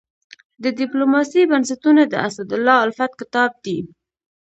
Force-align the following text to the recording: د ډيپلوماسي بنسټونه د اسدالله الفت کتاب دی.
د 0.63 0.65
ډيپلوماسي 0.79 1.41
بنسټونه 1.51 2.01
د 2.07 2.13
اسدالله 2.27 2.75
الفت 2.85 3.11
کتاب 3.21 3.51
دی. 3.65 3.77